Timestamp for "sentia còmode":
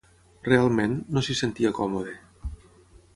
1.41-2.17